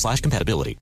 [0.00, 0.78] slash compatibility.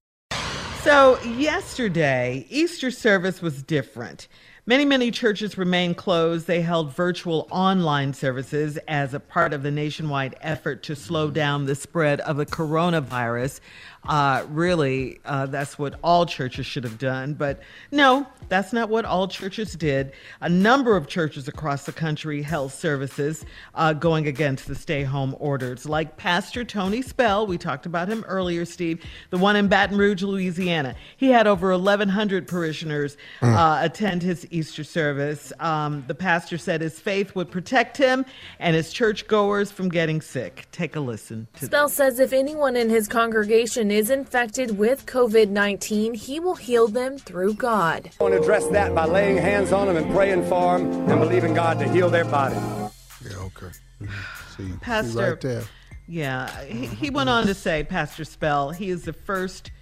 [0.82, 4.28] So, yesterday, Easter service was different.
[4.68, 6.46] Many, many churches remained closed.
[6.46, 11.64] They held virtual online services as a part of the nationwide effort to slow down
[11.64, 13.60] the spread of the coronavirus.
[14.08, 17.34] Uh, really, uh, that's what all churches should have done.
[17.34, 17.60] But
[17.92, 20.12] no, that's not what all churches did.
[20.40, 25.36] A number of churches across the country held services uh, going against the stay home
[25.38, 27.46] orders, like Pastor Tony Spell.
[27.46, 30.96] We talked about him earlier, Steve, the one in Baton Rouge, Louisiana.
[31.16, 35.52] He had over 1,100 parishioners uh, attend his Easter service.
[35.60, 38.24] Um, the pastor said his faith would protect him
[38.58, 40.66] and his churchgoers from getting sick.
[40.72, 45.48] Take a listen to Spell says if anyone in his congregation is infected with COVID
[45.48, 48.10] 19, he will heal them through God.
[48.20, 51.20] I want to address that by laying hands on them and praying for them and
[51.20, 52.54] believing God to heal their body.
[52.54, 53.66] Yeah, okay.
[54.00, 54.56] Mm-hmm.
[54.56, 55.62] See, Pastor, see right there.
[56.06, 59.72] Yeah, he, he went on to say, Pastor Spell, he is the first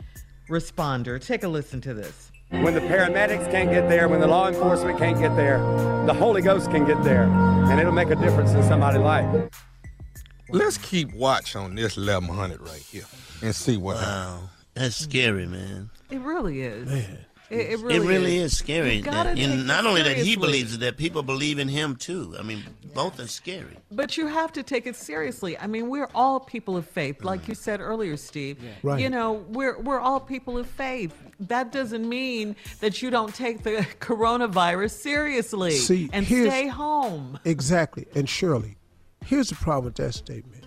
[0.48, 1.24] responder.
[1.24, 2.32] Take a listen to this.
[2.50, 5.58] When the paramedics can't get there, when the law enforcement can't get there,
[6.06, 9.50] the Holy Ghost can get there, and it'll make a difference in somebody's life.
[10.48, 13.04] Let's keep watch on this 1100 right here
[13.42, 14.42] and see what happens.
[14.42, 15.90] Wow, that's scary, man.
[16.10, 16.88] It really is.
[16.88, 17.18] Man.
[17.48, 18.96] It, it really, it really is, scary.
[18.96, 21.94] You That- and not it only that he believes it, that people believe in him
[21.94, 22.34] too.
[22.38, 23.76] I mean, both are scary.
[23.92, 25.56] But you have to take it seriously.
[25.56, 27.58] I mean, we're all people of faith, like you mm.
[27.58, 28.58] said earlier, Steve.
[28.82, 29.00] Right.
[29.00, 31.14] You know, we're we're all people of faith.
[31.38, 37.38] That doesn't mean that you don't take the coronavirus seriously See, and stay home.
[37.44, 38.06] Exactly.
[38.14, 38.76] And Shirley,
[39.26, 40.64] here's the problem with that statement.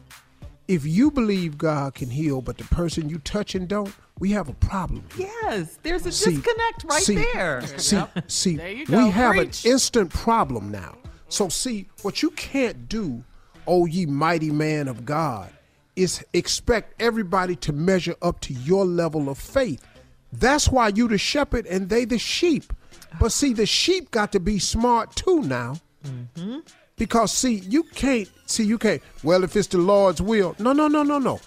[0.68, 4.50] If you believe God can heal, but the person you touch and don't, we have
[4.50, 5.04] a problem.
[5.18, 7.62] Yes, there's a See- disconnect right see- there.
[7.78, 9.06] See, see, There you go.
[9.06, 9.66] we have Preach.
[9.66, 10.96] an instant problem now.
[11.30, 13.24] So see, what you can't do,
[13.66, 15.50] oh ye mighty man of God,
[15.96, 19.84] is expect everybody to measure up to your level of faith.
[20.32, 22.72] That's why you the shepherd and they the sheep.
[23.20, 25.78] But see, the sheep got to be smart too now.
[26.06, 26.60] Mm-hmm.
[27.00, 29.02] Because see, you can't see you can't.
[29.24, 31.40] Well, if it's the Lord's will, no, no, no, no, no.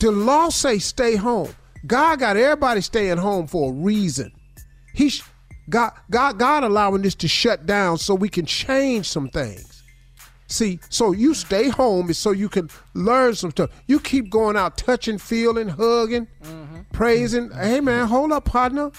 [0.00, 1.54] The law say stay home.
[1.86, 4.32] God got everybody staying home for a reason.
[4.92, 5.22] He, sh-
[5.70, 9.84] God, God, God allowing this to shut down so we can change some things.
[10.48, 13.70] See, so you stay home is so you can learn some stuff.
[13.86, 16.80] You keep going out, touching, feeling, hugging, mm-hmm.
[16.90, 17.50] praising.
[17.52, 18.90] Hey man, hold up, partner.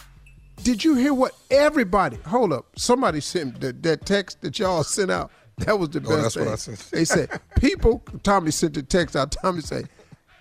[0.63, 2.17] Did you hear what everybody?
[2.27, 2.65] Hold up.
[2.77, 5.31] Somebody sent that, that text that y'all sent out.
[5.59, 6.53] That was the Oh, best that's what thing.
[6.53, 6.91] I sent.
[6.91, 8.01] They said people.
[8.23, 9.31] Tommy sent the text out.
[9.31, 9.89] Tommy said,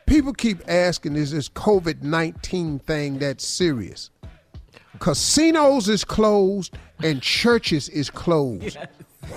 [0.07, 4.11] people keep asking, is this COVID nineteen thing that serious?
[5.01, 8.77] Casinos is closed and churches is closed.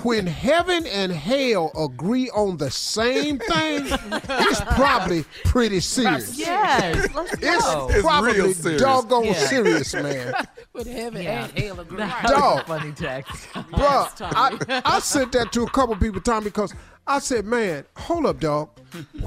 [0.03, 6.37] When heaven and hell agree on the same thing, it's probably pretty serious.
[6.39, 7.87] Yes, let's It's go.
[7.91, 8.81] It's probably real serious.
[8.81, 9.33] doggone Yeah.
[9.45, 10.33] serious, man.
[10.73, 11.45] With heaven Yeah.
[11.45, 11.97] and hell agree.
[11.97, 12.65] That Dog.
[12.65, 13.47] funny text.
[13.53, 13.59] Bro,
[14.21, 16.73] I, I sent that to a couple people, Tom, because
[17.07, 18.69] I said, man, hold up, dog.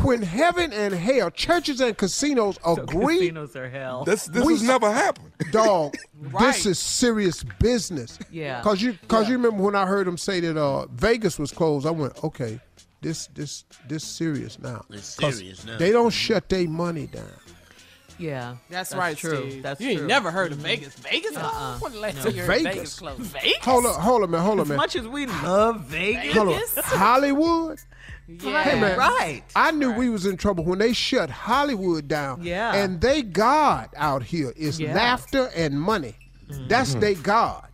[0.03, 4.05] When heaven and hell, churches and casinos agree, Casinos are hell.
[4.05, 5.33] This this We- has never happened.
[5.51, 6.47] dog, Right.
[6.47, 8.19] this is serious business.
[8.31, 8.63] Yeah.
[8.63, 11.87] Cause you, cause you remember when I heard them say that uh, Vegas was closed,
[11.87, 12.61] I went, okay,
[13.03, 14.85] this, this, this serious now.
[14.91, 15.77] It's 'Cause serious now.
[15.77, 17.25] They don't shut their money down.
[18.19, 19.51] Yeah, That's, right, true.
[19.51, 19.63] Steve.
[19.63, 20.07] That's you ain't true.
[20.07, 20.67] never heard of mm-hmm.
[20.67, 20.95] Vegas.
[20.95, 21.37] Vegas?
[21.37, 21.79] Uh-uh.
[21.79, 22.23] When the last No.
[22.25, 22.75] time you heard Vegas.
[22.75, 23.21] Vegas closed?
[23.23, 23.59] Vegas?
[23.63, 24.77] Hold up, hold up, man, hold up, As man.
[24.77, 26.59] much as we love Vegas, Hold on.
[26.85, 27.81] Hollywood.
[28.27, 28.63] Yeah.
[28.63, 29.43] Hey man, right?
[29.55, 32.43] I knew we was in trouble when they shut Hollywood down.
[32.43, 32.75] Yeah.
[32.75, 34.95] And they God out here is Yeah.
[34.95, 36.17] laughter and money.
[36.49, 36.69] Mm-hmm.
[36.69, 37.01] That's mm-hmm.
[37.01, 37.67] they God.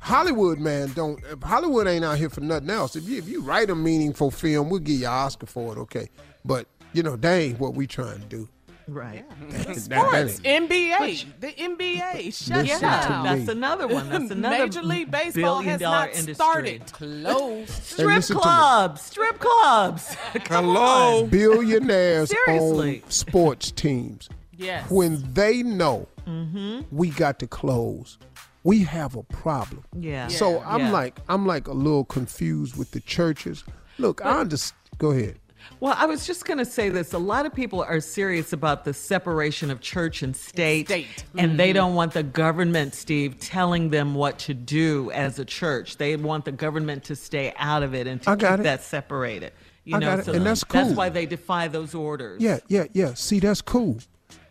[0.00, 2.96] Hollywood man don't Hollywood ain't out here for nothing else.
[2.96, 5.78] If you if you write a meaningful film, we'll give you an Oscar for it,
[5.80, 6.08] okay.
[6.44, 8.48] But you know, they ain't what we trying to do.
[8.88, 9.24] Right.
[9.50, 13.24] That- that Sports, NBA, the NBA, shut Listen down.
[13.24, 14.08] That's another one.
[14.08, 16.34] That's another Major League Baseball has not industry.
[16.34, 16.92] started.
[16.92, 17.70] Closed.
[17.70, 20.14] Strip listen to clubs, strip clubs.
[20.48, 21.22] Hello.
[21.24, 21.28] on.
[21.30, 23.02] Billionaires Seriously.
[23.02, 24.28] own sports teams.
[24.56, 24.88] Yes.
[24.90, 26.82] When they know mm-hmm.
[26.90, 28.18] we got to close,
[28.62, 29.84] we have a problem.
[29.98, 30.28] Yeah.
[30.28, 30.90] So I'm Yeah.
[30.92, 33.64] like I'm like a little confused with the churches.
[33.98, 34.80] Look, I understand.
[34.98, 35.38] Go ahead.
[35.80, 37.12] Well, I was just going to say this.
[37.12, 41.24] A lot of people are serious about the separation of church and state, State.
[41.36, 41.74] and they mm-hmm.
[41.74, 45.96] don't want the government, Steve, telling them what to do as a church.
[45.96, 48.62] They want the government to stay out of it and to I got keep it.
[48.64, 49.52] that separated.
[49.84, 50.82] You I know, got it, so and that's cool.
[50.82, 52.40] That's why they defy those orders.
[52.40, 53.14] Yeah, yeah, yeah.
[53.14, 53.98] See, that's cool.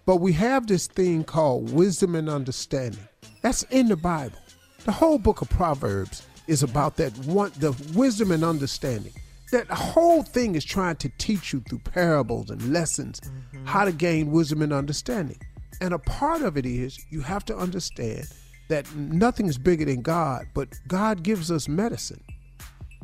[0.05, 3.07] But we have this thing called wisdom and understanding.
[3.41, 4.37] That's in the Bible.
[4.85, 9.13] The whole book of Proverbs is about that one the wisdom and understanding.
[9.51, 13.65] That whole thing is trying to teach you through parables and lessons mm-hmm.
[13.65, 15.39] how to gain wisdom and understanding.
[15.81, 18.27] And a part of it is you have to understand
[18.69, 22.23] that nothing is bigger than God, but God gives us medicine.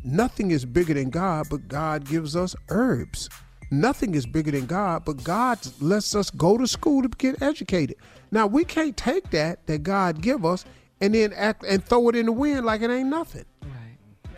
[0.04, 3.30] Nothing is bigger than God, but God gives us herbs.
[3.70, 7.98] Nothing is bigger than God, but God lets us go to school to get educated.
[8.32, 10.66] Now we can't take that that God give us
[11.00, 13.46] and then act and throw it in the wind like it ain't nothing.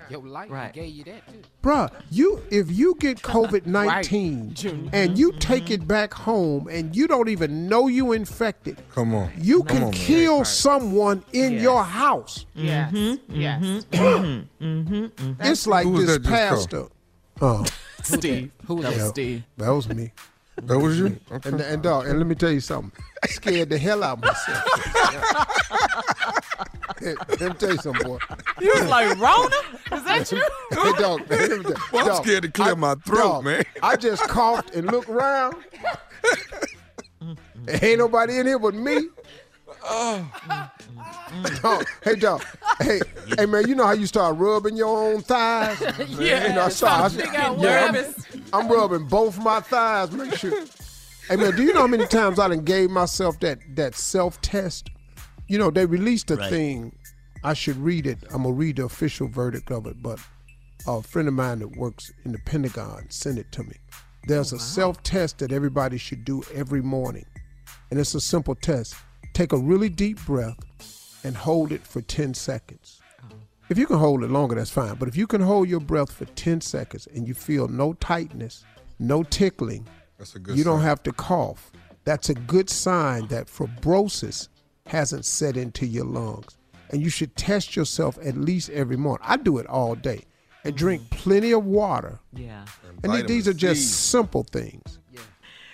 [0.10, 0.74] Your life Right.
[0.74, 1.42] gave you that too.
[1.64, 4.90] Bruh, you if you get COVID nineteen Junior.
[4.94, 9.32] and you take it back home and you don't even know you infected, Come on.
[9.38, 9.94] you Come can on, man.
[9.94, 11.62] kill someone in Yes.
[11.62, 12.46] your house.
[12.54, 12.92] Yes.
[12.92, 13.42] Mm-hmm.
[13.42, 13.62] Yes.
[13.92, 14.64] Mm-hmm.
[14.66, 15.42] Mm-hmm.
[15.42, 16.86] It's like Who was this that just pastor.
[17.42, 17.66] Oh,
[18.04, 18.52] Steve.
[18.68, 19.10] Who was that?
[19.10, 19.44] Steve?
[19.58, 20.12] that was me.
[20.62, 21.18] That was you?
[21.32, 21.50] Okay.
[21.50, 22.92] And, and dog, and let me tell you something.
[23.24, 24.64] I scared the hell out of myself.
[27.01, 28.19] let me tell you something, boy.
[28.62, 29.56] You was like Rona?
[29.92, 30.44] Is that you?
[30.84, 33.63] Hey, dog, let me tell- Well, I'm scared to clear I- my throat, dog, man.
[33.81, 35.56] I just coughed and looked around.
[37.81, 39.07] Ain't nobody in here but me.
[41.62, 42.44] Dog, hey, dog.
[42.81, 43.00] Hey,
[43.38, 43.68] hey, man.
[43.68, 45.80] You know how you start rubbing your own thighs?
[46.09, 46.47] Yeah.
[46.50, 47.12] You know, I start.
[47.12, 48.16] Stop figuring out yeah, I'm-
[48.54, 50.12] I'm rubbing both my thighs.
[50.12, 50.66] Make sure.
[51.30, 54.42] Hey man, do you know how many times I done gave myself that that self
[54.42, 54.90] test?
[55.54, 56.50] You know, they released a Right.
[56.50, 56.95] thing.
[57.44, 58.18] I should read it.
[58.31, 60.18] I'm gonna read the official verdict of it, but
[60.88, 63.76] a friend of mine that works in the Pentagon sent it to me.
[64.26, 67.28] There's oh, a self test that everybody should do every morning.
[67.92, 68.95] And it's a simple test.
[69.33, 70.57] Take a really deep breath
[71.24, 73.00] and hold it for 10 seconds.
[73.22, 73.36] Oh.
[73.69, 74.95] If you can hold it longer, that's fine.
[74.95, 78.66] But if you can hold your breath for 10 seconds and you feel no tightness,
[78.98, 79.86] no tickling,
[80.18, 81.72] That's a good you don't have to cough.
[82.06, 84.48] That's a good sign that fibrosis
[84.85, 86.57] hasn't set into your lungs.
[86.90, 89.25] And you should test yourself at least every morning.
[89.28, 90.23] I do it all day.
[90.63, 91.16] And drink mm-hmm.
[91.16, 92.19] plenty of water.
[92.33, 92.66] Yeah.
[93.04, 94.99] And th- these are just simple things.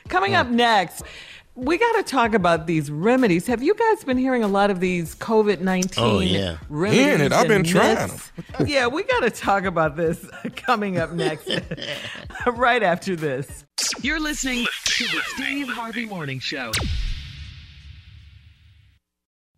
[0.07, 1.03] Coming up next,
[1.53, 3.45] we got to talk about these remedies.
[3.47, 6.57] Have you guys been hearing a lot of these COVID 19 Oh, yeah.
[6.69, 7.05] remedies?
[7.05, 7.31] Hearing it.
[7.33, 8.31] I've been and trying myths?
[8.65, 10.25] yeah, we got to talk about this
[10.55, 11.49] coming up next,
[12.47, 13.65] right after this.
[14.01, 16.71] You're listening to the Steve Harvey Morning Show.